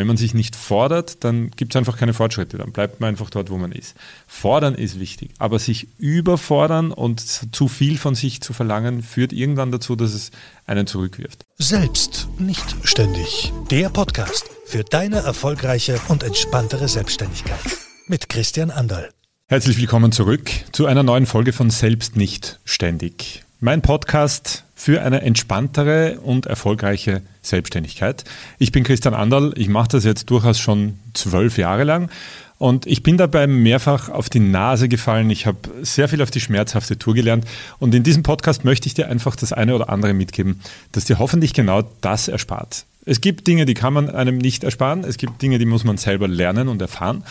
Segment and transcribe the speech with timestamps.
[0.00, 3.28] Wenn man sich nicht fordert, dann gibt es einfach keine Fortschritte, dann bleibt man einfach
[3.28, 3.94] dort, wo man ist.
[4.26, 9.70] Fordern ist wichtig, aber sich überfordern und zu viel von sich zu verlangen, führt irgendwann
[9.70, 10.30] dazu, dass es
[10.64, 11.44] einen zurückwirft.
[11.58, 13.52] Selbst nicht ständig.
[13.70, 17.60] Der Podcast für deine erfolgreiche und entspanntere Selbstständigkeit
[18.06, 19.10] mit Christian Anderl.
[19.48, 23.42] Herzlich willkommen zurück zu einer neuen Folge von Selbst nicht ständig.
[23.62, 28.24] Mein Podcast für eine entspanntere und erfolgreiche Selbstständigkeit.
[28.58, 32.10] Ich bin Christian Anderl, ich mache das jetzt durchaus schon zwölf Jahre lang
[32.56, 35.28] und ich bin dabei mehrfach auf die Nase gefallen.
[35.28, 37.44] Ich habe sehr viel auf die schmerzhafte Tour gelernt
[37.78, 41.18] und in diesem Podcast möchte ich dir einfach das eine oder andere mitgeben, das dir
[41.18, 42.86] hoffentlich genau das erspart.
[43.04, 45.98] Es gibt Dinge, die kann man einem nicht ersparen, es gibt Dinge, die muss man
[45.98, 47.24] selber lernen und erfahren.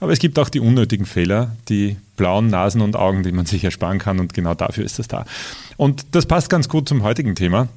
[0.00, 3.64] Aber es gibt auch die unnötigen Fehler, die blauen Nasen und Augen, die man sich
[3.64, 5.24] ersparen kann und genau dafür ist das da.
[5.76, 7.68] Und das passt ganz gut zum heutigen Thema.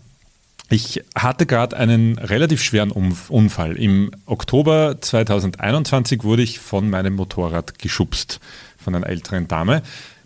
[0.69, 3.77] Ich hatte gerade einen relativ schweren Unfall.
[3.77, 8.41] Im Oktober 2021 wurde ich von meinem Motorrad geschubst,
[8.77, 9.81] von einer älteren Dame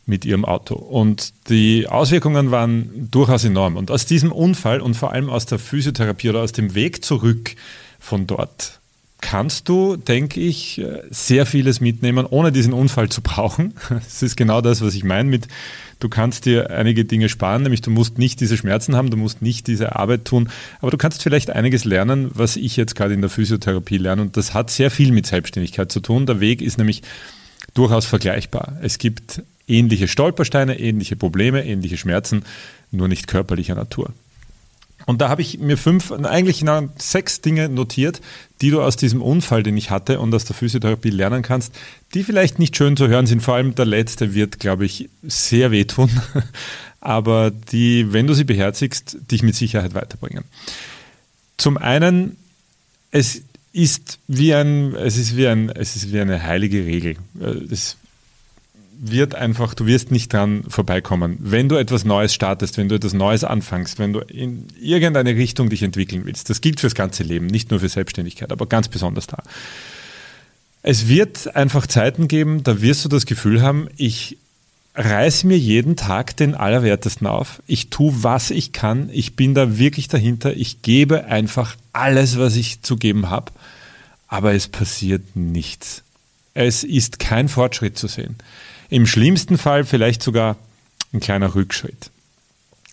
[0.07, 0.73] mit ihrem Auto.
[0.75, 3.77] Und die Auswirkungen waren durchaus enorm.
[3.77, 7.55] Und aus diesem Unfall und vor allem aus der Physiotherapie oder aus dem Weg zurück
[7.99, 8.80] von dort
[9.21, 13.73] kannst du, denke ich, sehr vieles mitnehmen, ohne diesen Unfall zu brauchen.
[13.89, 15.47] Das ist genau das, was ich meine mit,
[15.99, 19.41] du kannst dir einige Dinge sparen, nämlich du musst nicht diese Schmerzen haben, du musst
[19.41, 20.49] nicht diese Arbeit tun,
[20.81, 24.23] aber du kannst vielleicht einiges lernen, was ich jetzt gerade in der Physiotherapie lerne.
[24.23, 26.25] Und das hat sehr viel mit Selbstständigkeit zu tun.
[26.25, 27.03] Der Weg ist nämlich
[27.73, 28.77] durchaus vergleichbar.
[28.81, 32.43] Es gibt ähnliche Stolpersteine, ähnliche Probleme, ähnliche Schmerzen,
[32.91, 34.13] nur nicht körperlicher Natur.
[35.05, 36.63] Und da habe ich mir fünf, eigentlich
[36.97, 38.21] sechs Dinge notiert,
[38.61, 41.73] die du aus diesem Unfall, den ich hatte und aus der Physiotherapie lernen kannst,
[42.13, 43.41] die vielleicht nicht schön zu hören sind.
[43.41, 46.09] Vor allem der letzte wird, glaube ich, sehr wehtun,
[47.01, 50.43] aber die, wenn du sie beherzigst, dich mit Sicherheit weiterbringen.
[51.57, 52.37] Zum einen,
[53.11, 53.41] es
[53.73, 57.15] ist wie ein, es ist wie ein, es ist wie eine heilige Regel.
[57.71, 57.97] Es
[59.03, 61.37] wird einfach, du wirst nicht dran vorbeikommen.
[61.39, 65.71] Wenn du etwas Neues startest, wenn du etwas Neues anfängst, wenn du in irgendeine Richtung
[65.71, 69.25] dich entwickeln willst, das gilt fürs ganze Leben, nicht nur für Selbstständigkeit, aber ganz besonders
[69.25, 69.41] da.
[70.83, 74.37] Es wird einfach Zeiten geben, da wirst du das Gefühl haben, ich
[74.93, 77.63] reiß mir jeden Tag den Allerwertesten auf.
[77.65, 79.09] Ich tue, was ich kann.
[79.11, 80.55] Ich bin da wirklich dahinter.
[80.55, 83.51] Ich gebe einfach alles, was ich zu geben habe.
[84.27, 86.03] Aber es passiert nichts.
[86.53, 88.35] Es ist kein Fortschritt zu sehen.
[88.91, 90.57] Im schlimmsten Fall vielleicht sogar
[91.13, 92.11] ein kleiner Rückschritt.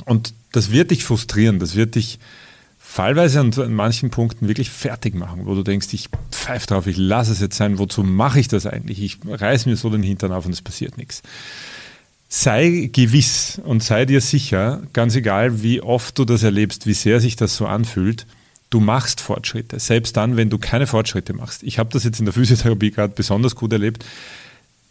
[0.04, 2.20] Und das wird dich frustrieren, das wird dich
[2.78, 6.96] fallweise an, an manchen Punkten wirklich fertig machen, wo du denkst, ich pfeife drauf, ich
[6.96, 9.02] lasse es jetzt sein, wozu mache ich das eigentlich?
[9.02, 11.20] Ich reiß mir so den Hintern auf und es passiert nichts.
[12.28, 17.18] Sei gewiss und sei dir sicher, ganz egal, wie oft du das erlebst, wie sehr
[17.18, 18.24] sich das so anfühlt,
[18.70, 19.80] du machst Fortschritte.
[19.80, 21.64] Selbst dann, wenn du keine Fortschritte machst.
[21.64, 24.04] Ich habe das jetzt in der Physiotherapie gerade besonders gut erlebt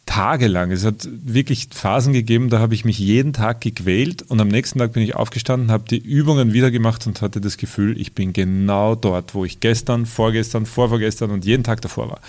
[0.08, 0.72] tagelang.
[0.72, 4.80] Es hat wirklich Phasen gegeben, da habe ich mich jeden Tag gequält und am nächsten
[4.80, 8.34] Tag bin ich aufgestanden, habe die Übungen wieder gemacht und hatte das Gefühl, ich bin
[8.34, 12.22] genau dort, wo ich gestern, vorgestern, vorvorgestern und jeden Tag davor war.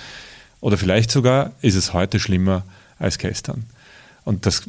[0.61, 2.65] Oder vielleicht sogar ist es heute schlimmer
[2.99, 3.65] als gestern.
[4.25, 4.65] Und das,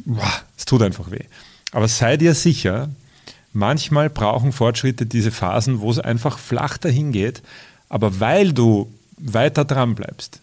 [0.56, 1.24] es tut einfach weh.
[1.72, 2.88] Aber sei dir sicher,
[3.52, 7.42] manchmal brauchen Fortschritte diese Phasen, wo es einfach flach dahin geht,
[7.88, 10.40] aber weil du weiter dran bleibst,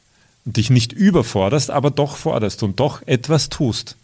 [0.53, 3.95] dich nicht überforderst, aber doch forderst und doch etwas tust,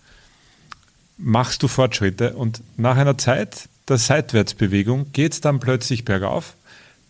[1.17, 6.55] machst du Fortschritte und nach einer Zeit der Seitwärtsbewegung geht es dann plötzlich bergauf,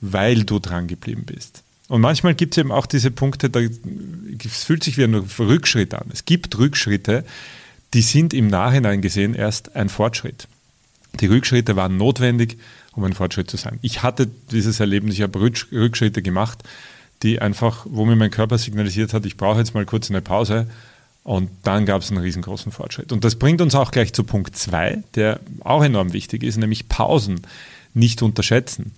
[0.02, 1.64] weil du dran geblieben bist.
[1.88, 5.94] Und manchmal gibt es eben auch diese Punkte, da, es fühlt sich wie ein Rückschritt
[5.94, 6.06] an.
[6.12, 7.24] Es gibt Rückschritte,
[7.94, 10.48] die sind im Nachhinein gesehen erst ein Fortschritt.
[11.20, 12.58] Die Rückschritte waren notwendig,
[12.94, 13.80] um ein Fortschritt zu sein.
[13.82, 16.64] Ich hatte dieses Erlebnis, ich habe Rückschritte gemacht,
[17.24, 20.68] die einfach, wo mir mein Körper signalisiert hat, ich brauche jetzt mal kurz eine Pause.
[21.24, 23.14] Und dann gab es einen riesengroßen Fortschritt.
[23.14, 26.90] Und das bringt uns auch gleich zu Punkt 2, der auch enorm wichtig ist, nämlich
[26.90, 27.42] Pausen
[27.94, 28.92] nicht unterschätzen.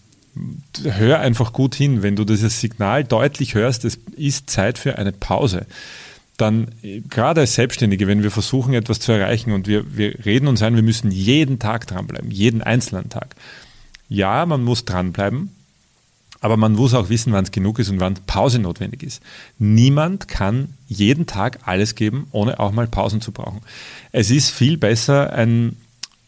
[0.84, 5.12] Hör einfach gut hin, wenn du dieses Signal deutlich hörst, es ist Zeit für eine
[5.12, 5.68] Pause.
[6.38, 6.68] Dann
[7.10, 10.76] gerade als Selbstständige, wenn wir versuchen, etwas zu erreichen und wir, wir reden uns ein,
[10.76, 13.36] wir müssen jeden Tag dranbleiben, jeden einzelnen Tag.
[14.10, 15.55] Ja, man muss dranbleiben,
[16.42, 19.22] aber man muss auch wissen, wann es genug ist und wann Pause notwendig ist.
[19.58, 23.62] Niemand kann jeden Tag alles geben, ohne auch mal Pausen zu brauchen.
[24.12, 25.78] Es ist viel besser, ein,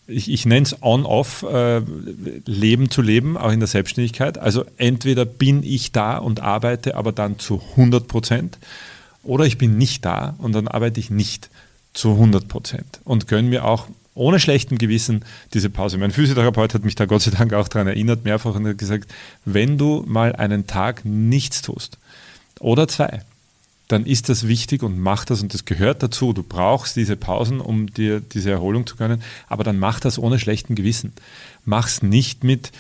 [0.07, 4.37] ich, ich nenne es On-Off-Leben äh, zu leben, auch in der Selbstständigkeit.
[4.37, 8.57] Also entweder bin ich da und arbeite aber dann zu 100 Prozent
[9.23, 11.49] oder ich bin nicht da und dann arbeite ich nicht
[11.93, 15.23] zu 100 Prozent und gönne mir auch ohne schlechtem Gewissen
[15.53, 15.97] diese Pause.
[15.97, 19.09] Mein Physiotherapeut hat mich da Gott sei Dank auch daran erinnert, mehrfach und hat gesagt,
[19.45, 21.97] wenn du mal einen Tag nichts tust,
[22.59, 23.21] oder zwei,
[23.87, 26.33] dann ist das wichtig und mach das und das gehört dazu.
[26.33, 30.39] Du brauchst diese Pausen, um dir diese Erholung zu können, aber dann mach das ohne
[30.39, 31.13] schlechten Gewissen.
[31.63, 32.71] Mach's nicht mit,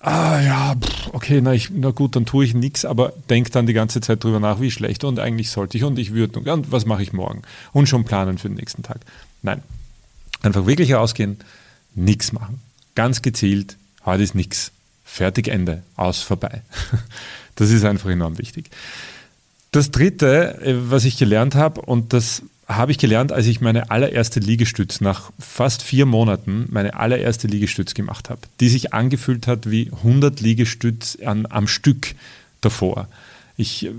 [0.00, 0.74] ah ja,
[1.12, 4.24] okay, na, ich, na gut, dann tue ich nichts, aber denk dann die ganze Zeit
[4.24, 7.12] drüber nach, wie schlecht und eigentlich sollte ich und ich würde und was mache ich
[7.12, 7.42] morgen
[7.72, 9.00] und schon planen für den nächsten Tag.
[9.42, 9.62] Nein,
[10.46, 11.38] einfach wirklich rausgehen,
[11.94, 12.60] nichts machen.
[12.94, 14.72] Ganz gezielt, heute ist nichts.
[15.04, 16.62] Fertig, Ende, aus, vorbei.
[17.58, 18.68] Das ist einfach enorm wichtig.
[19.72, 23.90] Das dritte, äh, was ich gelernt habe, und das habe ich gelernt, als ich meine
[23.90, 29.70] allererste Liegestütz nach fast vier Monaten meine allererste Liegestütz gemacht habe, die sich angefühlt hat
[29.70, 32.14] wie 100 Liegestütz an, am Stück
[32.60, 33.08] davor.
[33.56, 33.92] Ich äh,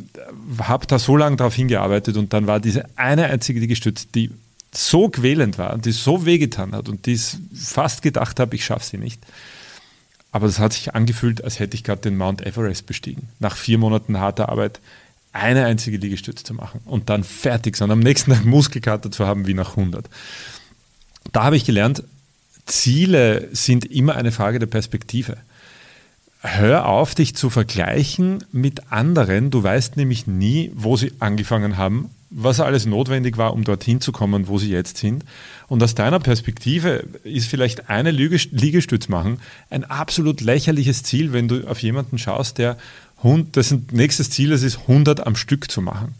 [0.59, 4.31] habe da so lange darauf hingearbeitet und dann war diese eine einzige Liegestütz, die
[4.73, 7.19] so quälend war, die so wehgetan hat und die
[7.53, 9.21] fast gedacht habe, ich schaffe sie nicht.
[10.31, 13.29] Aber das hat sich angefühlt, als hätte ich gerade den Mount Everest bestiegen.
[13.39, 14.79] Nach vier Monaten harter Arbeit
[15.31, 19.47] eine einzige Liegestütze zu machen und dann fertig sein, am nächsten Tag Muskelkater zu haben
[19.47, 20.09] wie nach 100.
[21.31, 22.03] Da habe ich gelernt,
[22.65, 25.37] Ziele sind immer eine Frage der Perspektive.
[26.41, 29.49] Hör auf, dich zu vergleichen mit anderen.
[29.49, 34.11] Du weißt nämlich nie, wo sie angefangen haben, was alles notwendig war, um dorthin zu
[34.11, 35.23] kommen, wo sie jetzt sind.
[35.67, 39.39] Und aus deiner Perspektive ist vielleicht eine Liegestütz machen
[39.69, 42.77] ein absolut lächerliches Ziel, wenn du auf jemanden schaust, der
[43.51, 46.15] das nächstes Ziel ist, ist 100 am Stück zu machen.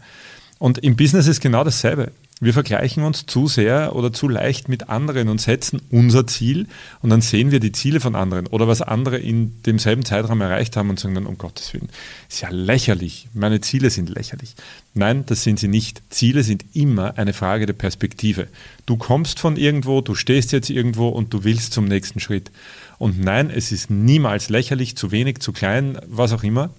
[0.58, 2.10] Und im Business ist genau dasselbe.
[2.40, 6.68] Wir vergleichen uns zu sehr oder zu leicht mit anderen und setzen unser Ziel
[7.02, 10.76] und dann sehen wir die Ziele von anderen oder was andere in demselben Zeitraum erreicht
[10.76, 11.88] haben und sagen dann, um Gottes Willen,
[12.28, 14.54] ist ja lächerlich, meine Ziele sind lächerlich.
[14.94, 16.00] Nein, das sind sie nicht.
[16.10, 18.46] Ziele sind immer eine Frage der Perspektive.
[18.86, 22.52] Du kommst von irgendwo, du stehst jetzt irgendwo und du willst zum nächsten Schritt.
[22.98, 26.70] Und nein, es ist niemals lächerlich, zu wenig, zu klein, was auch immer.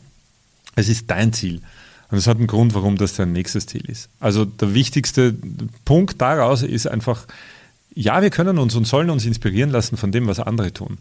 [0.76, 1.62] Es ist dein Ziel.
[2.12, 4.10] Und das hat einen Grund, warum das dein nächstes Ziel ist.
[4.20, 5.36] Also der wichtigste
[5.86, 7.28] Punkt daraus ist einfach,
[7.94, 10.98] ja, wir können uns und sollen uns inspirieren lassen von dem, was andere tun.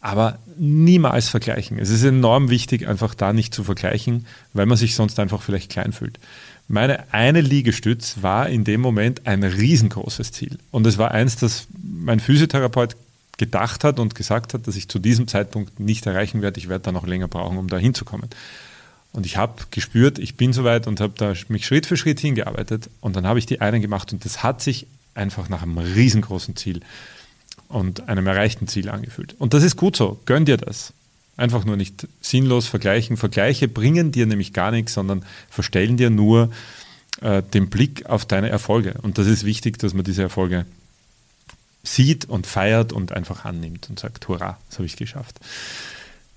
[0.00, 1.78] Aber niemals vergleichen.
[1.78, 5.70] Es ist enorm wichtig, einfach da nicht zu vergleichen, weil man sich sonst einfach vielleicht
[5.70, 6.20] klein fühlt.
[6.68, 10.58] Meine eine Liegestütz war in dem Moment ein riesengroßes Ziel.
[10.70, 12.96] Und es war eins, das mein Physiotherapeut
[13.38, 16.60] gedacht hat und gesagt hat, dass ich zu diesem Zeitpunkt nicht erreichen werde.
[16.60, 18.28] Ich werde da noch länger brauchen, um da hinzukommen.
[19.14, 22.90] Und ich habe gespürt, ich bin soweit und habe da mich Schritt für Schritt hingearbeitet.
[23.00, 26.56] Und dann habe ich die einen gemacht und das hat sich einfach nach einem riesengroßen
[26.56, 26.80] Ziel
[27.68, 29.36] und einem erreichten Ziel angefühlt.
[29.38, 30.20] Und das ist gut so.
[30.26, 30.92] Gönn dir das.
[31.36, 33.16] Einfach nur nicht sinnlos vergleichen.
[33.16, 36.50] Vergleiche bringen dir nämlich gar nichts, sondern verstellen dir nur
[37.20, 38.94] äh, den Blick auf deine Erfolge.
[39.02, 40.66] Und das ist wichtig, dass man diese Erfolge
[41.84, 45.38] sieht und feiert und einfach annimmt und sagt, hurra, das habe ich geschafft.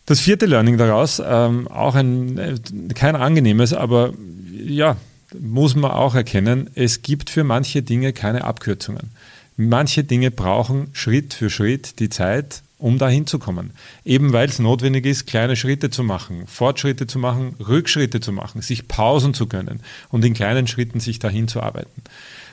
[0.07, 2.55] Das vierte Learning daraus, ähm, auch ein, äh,
[2.95, 4.13] kein angenehmes, aber
[4.57, 4.95] ja,
[5.37, 9.11] muss man auch erkennen, es gibt für manche Dinge keine Abkürzungen.
[9.57, 13.71] Manche Dinge brauchen Schritt für Schritt die Zeit, um dahin zu kommen.
[14.05, 18.61] Eben weil es notwendig ist, kleine Schritte zu machen, Fortschritte zu machen, Rückschritte zu machen,
[18.61, 22.03] sich Pausen zu gönnen und in kleinen Schritten sich dahin zu arbeiten.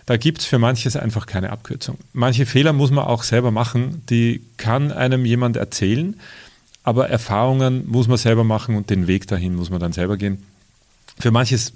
[0.07, 1.99] Da gibt es für manches einfach keine Abkürzung.
[2.13, 6.19] Manche Fehler muss man auch selber machen, die kann einem jemand erzählen,
[6.85, 10.43] aber Erfahrungen muss man selber machen und den Weg dahin muss man dann selber gehen.
[11.19, 11.73] Für manches,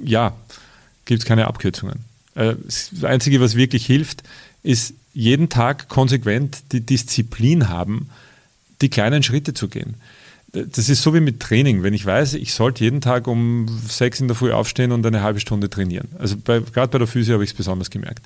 [0.00, 0.36] ja,
[1.06, 2.00] gibt es keine Abkürzungen.
[2.34, 4.22] Äh, das Einzige, was wirklich hilft,
[4.62, 8.10] ist jeden Tag konsequent die Disziplin haben,
[8.82, 9.94] die kleinen Schritte zu gehen.
[10.52, 11.82] Das ist so wie mit Training.
[11.82, 15.22] Wenn ich weiß, ich sollte jeden Tag um sechs in der Früh aufstehen und eine
[15.22, 16.08] halbe Stunde trainieren.
[16.18, 18.24] Also gerade bei der Physio habe ich es besonders gemerkt.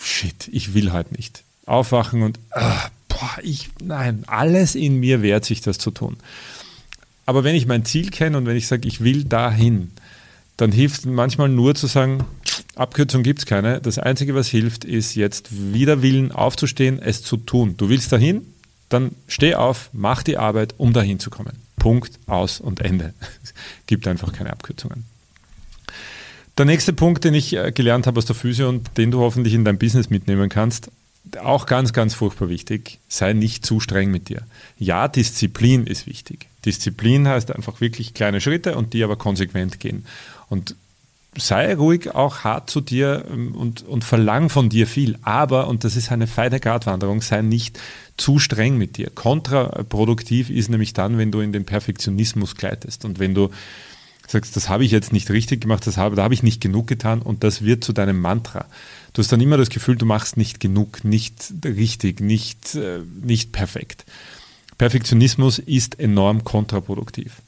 [0.00, 1.44] Shit, ich will halt nicht.
[1.66, 6.16] Aufwachen und ah, boah, ich, nein, alles in mir wehrt sich, das zu tun.
[7.26, 9.90] Aber wenn ich mein Ziel kenne und wenn ich sage, ich will dahin,
[10.56, 12.24] dann hilft manchmal nur zu sagen,
[12.74, 13.80] Abkürzung gibt es keine.
[13.80, 17.74] Das Einzige, was hilft, ist jetzt wieder Willen aufzustehen, es zu tun.
[17.76, 18.46] Du willst dahin,
[18.88, 21.52] dann steh auf, mach die Arbeit, um dahin zu kommen.
[21.78, 23.14] Punkt, aus und Ende.
[23.42, 23.54] Es
[23.86, 25.04] gibt einfach keine Abkürzungen.
[26.56, 29.54] Der nächste Punkt, den ich äh, gelernt habe aus der Physio und den du hoffentlich
[29.54, 30.90] in dein Business mitnehmen kannst,
[31.40, 34.42] auch ganz, ganz furchtbar wichtig, sei nicht zu streng mit dir.
[34.78, 36.46] Ja, Disziplin ist wichtig.
[36.64, 40.06] Disziplin heißt einfach wirklich kleine Schritte und die aber konsequent gehen.
[40.48, 40.74] Und
[41.36, 45.18] sei ruhig auch hart zu dir ähm, und, und verlang von dir viel.
[45.22, 47.78] Aber, und das ist eine feine Gratwanderung, sei nicht
[48.16, 49.10] zu streng mit dir.
[49.10, 53.50] Kontraproduktiv ist nämlich dann, wenn du in den Perfektionismus gleitest und wenn du
[54.26, 56.86] sagst, das habe ich jetzt nicht richtig gemacht, das habe, da habe ich nicht genug
[56.86, 58.66] getan und das wird zu deinem Mantra.
[59.18, 63.50] Du hast dann immer das Gefühl, du machst nicht genug, nicht richtig, nicht, äh, nicht
[63.50, 64.04] perfekt.
[64.78, 67.42] Perfektionismus ist enorm kontraproduktiv.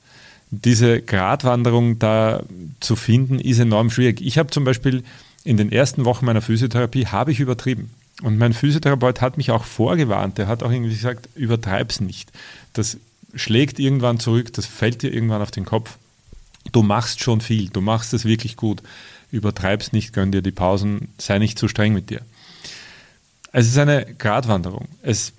[0.51, 2.43] diese Gratwanderung da
[2.81, 4.21] zu finden, ist enorm schwierig.
[4.21, 5.05] Ich habe zum Beispiel
[5.45, 7.91] in den ersten Wochen meiner Physiotherapie habe ich übertrieben.
[8.21, 10.39] Und mein Physiotherapeut hat mich auch vorgewarnt.
[10.39, 12.33] Der hat auch irgendwie gesagt, übertreib's nicht.
[12.73, 12.97] Das
[13.37, 15.99] schlägt irgendwann zurück, das fällt dir irgendwann auf den Kopf.
[16.73, 18.83] Du machst schon viel, du machst es wirklich gut.
[19.31, 22.23] Übertreib's nicht, gönn dir die Pausen, sei nicht zu streng mit dir.
[23.53, 24.89] Es ist eine Gratwanderung.
[25.03, 25.33] Es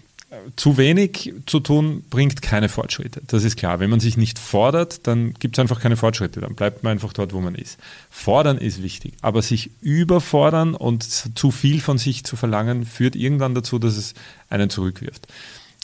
[0.55, 3.21] zu wenig zu tun bringt keine Fortschritte.
[3.27, 3.79] Das ist klar.
[3.79, 6.39] Wenn man sich nicht fordert, dann gibt es einfach keine Fortschritte.
[6.39, 7.77] Dann bleibt man einfach dort, wo man ist.
[8.09, 13.55] Fordern ist wichtig, aber sich überfordern und zu viel von sich zu verlangen, führt irgendwann
[13.55, 14.13] dazu, dass es
[14.49, 15.27] einen zurückwirft.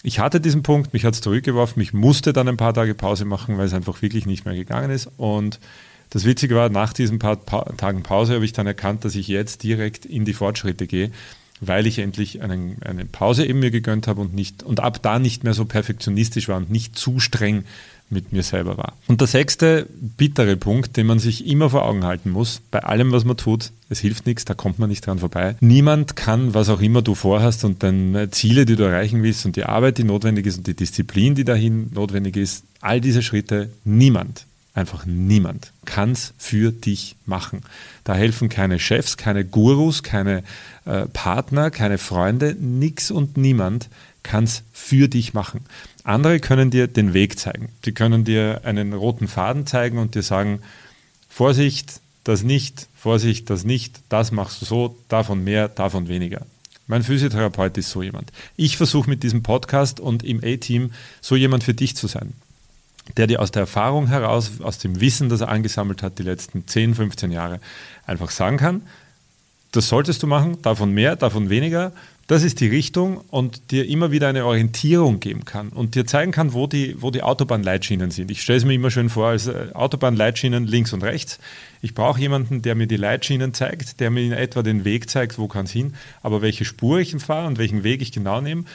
[0.03, 3.25] Ich hatte diesen Punkt, mich hat es zurückgeworfen, ich musste dann ein paar Tage Pause
[3.25, 5.09] machen, weil es einfach wirklich nicht mehr gegangen ist.
[5.17, 5.59] Und
[6.09, 9.27] das Witzige war, nach diesen paar pa Tagen Pause habe ich dann erkannt, dass ich
[9.27, 11.11] jetzt direkt in die Fortschritte gehe
[11.59, 15.19] weil ich endlich einen, eine Pause eben mir gegönnt habe und nicht und ab da
[15.19, 17.63] nicht mehr so perfektionistisch war und nicht zu streng
[18.09, 18.93] mit mir selber war.
[19.07, 23.11] Und der sechste bittere Punkt, den man sich immer vor Augen halten muss, bei allem,
[23.11, 25.55] was man tut, es hilft nichts, da kommt man nicht dran vorbei.
[25.59, 29.57] Niemand kann, was auch immer du vorhast und deine Ziele, die du erreichen willst und
[29.57, 33.71] die Arbeit, die notwendig ist und die Disziplin, die dahin notwendig ist, all diese Schritte,
[33.83, 34.45] niemand
[34.77, 37.61] Einfach niemand kann es für dich machen.
[38.03, 40.43] Da helfen keine Chefs, keine Gurus, keine
[40.85, 43.89] äh, Partner, keine Freunde, nix und niemand
[44.21, 45.61] kann es für dich machen.
[46.03, 47.69] Andere können dir den Weg zeigen.
[47.85, 50.61] Die können dir einen roten Faden zeigen und dir sagen,
[51.27, 56.45] Vorsicht, das nicht, Vorsicht, das nicht, das machst du so, davon mehr, davon weniger.
[56.85, 58.31] Mein Physiotherapeut ist so jemand.
[58.57, 62.35] Ich versuche mit diesem Podcast und im A-Team so jemand für dich zu sein
[63.15, 66.67] der dir aus der Erfahrung heraus, aus dem Wissen, das er angesammelt hat, die letzten
[66.67, 67.59] 10, 15 Jahre,
[68.05, 68.81] einfach sagen kann,
[69.71, 71.91] das solltest du machen, davon mehr, davon weniger,
[72.27, 76.33] das ist die Richtung und dir immer wieder eine Orientierung geben kann und dir zeigen
[76.33, 78.29] kann, wo die, wo die Autobahnleitschienen sind.
[78.31, 81.39] Ich stelle es mir immer schön vor als äh, Autobahnleitschienen links und rechts.
[81.81, 85.37] Ich brauche jemanden, der mir die Leitschienen zeigt, der mir in etwa den Weg zeigt,
[85.37, 88.65] wo kann es hin, aber welche Spur ich fahre und welchen Weg ich genau nehme.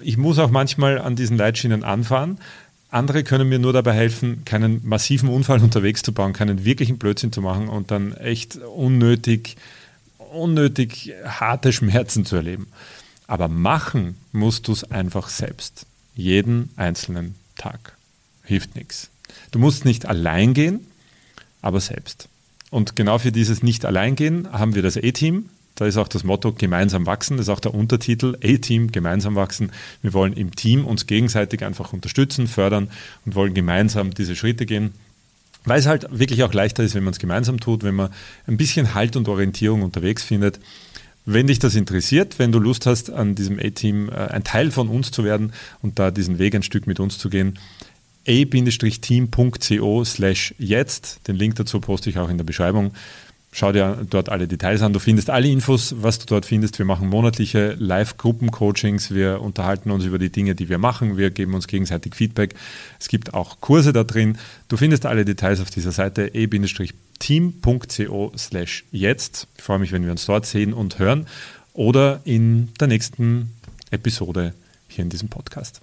[0.00, 2.38] Ich muss auch manchmal an diesen Leitschienen anfahren,
[2.92, 7.32] andere können mir nur dabei helfen, keinen massiven Unfall unterwegs zu bauen, keinen wirklichen Blödsinn
[7.32, 9.56] zu machen und dann echt unnötig,
[10.32, 12.68] unnötig harte Schmerzen zu erleben.
[13.26, 15.86] Aber machen musst du es einfach selbst.
[16.14, 17.96] Jeden einzelnen Tag.
[18.44, 19.08] Hilft nichts.
[19.50, 20.86] Du musst nicht allein gehen,
[21.62, 22.28] aber selbst.
[22.70, 25.48] Und genau für dieses Nicht-Allein-Gehen haben wir das E-Team,
[25.82, 29.72] da ist auch das Motto gemeinsam wachsen, das ist auch der Untertitel A-Team, gemeinsam wachsen.
[30.00, 32.88] Wir wollen im Team uns gegenseitig einfach unterstützen, fördern
[33.26, 34.92] und wollen gemeinsam diese Schritte gehen.
[35.64, 38.10] Weil es halt wirklich auch leichter ist, wenn man es gemeinsam tut, wenn man
[38.46, 40.60] ein bisschen Halt und Orientierung unterwegs findet.
[41.24, 44.86] Wenn dich das interessiert, wenn du Lust hast, an diesem A-Team äh, ein Teil von
[44.88, 47.58] uns zu werden und da diesen Weg ein Stück mit uns zu gehen,
[48.28, 52.92] a-team.co slash jetzt, den Link dazu poste ich auch in der Beschreibung.
[53.54, 54.94] Schau dir dort alle Details an.
[54.94, 56.78] Du findest alle Infos, was du dort findest.
[56.78, 59.12] Wir machen monatliche Live-Gruppen-Coachings.
[59.12, 61.18] Wir unterhalten uns über die Dinge, die wir machen.
[61.18, 62.54] Wir geben uns gegenseitig Feedback.
[62.98, 64.38] Es gibt auch Kurse da drin.
[64.68, 66.62] Du findest alle Details auf dieser Seite e-team.co
[68.38, 69.48] slash jetzt.
[69.58, 71.26] Ich freue mich, wenn wir uns dort sehen und hören
[71.74, 73.52] oder in der nächsten
[73.90, 74.54] Episode
[74.88, 75.82] hier in diesem Podcast.